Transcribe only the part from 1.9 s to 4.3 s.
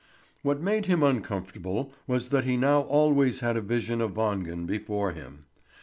was that he now always had a vision of